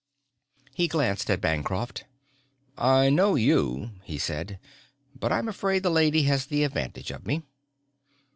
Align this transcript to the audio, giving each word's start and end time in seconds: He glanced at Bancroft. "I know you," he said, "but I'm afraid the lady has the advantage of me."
He 0.73 0.87
glanced 0.87 1.29
at 1.29 1.41
Bancroft. 1.41 2.05
"I 2.75 3.11
know 3.11 3.35
you," 3.35 3.91
he 4.03 4.17
said, 4.17 4.57
"but 5.13 5.31
I'm 5.31 5.47
afraid 5.47 5.83
the 5.83 5.91
lady 5.91 6.23
has 6.23 6.47
the 6.47 6.63
advantage 6.63 7.11
of 7.11 7.27
me." 7.27 7.43